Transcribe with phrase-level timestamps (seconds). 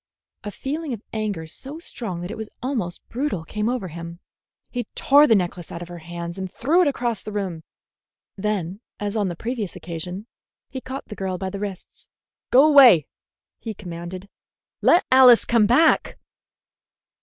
[0.43, 4.19] A feeling of anger so strong that it was almost brutal came over him.
[4.71, 7.61] He tore the necklace out of her hands and threw it across the room.
[8.35, 10.25] Then, as on the previous occasion,
[10.71, 12.07] he caught the girl by the wrists.
[12.49, 13.05] "Go away!"
[13.59, 14.27] he commanded.
[14.81, 16.17] "Let Alice come back!"